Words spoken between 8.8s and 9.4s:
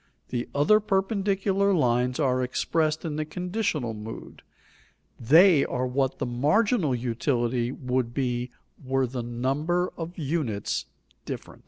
were the